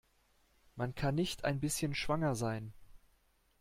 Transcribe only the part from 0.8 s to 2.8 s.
kann nicht ein bisschen schwanger sein.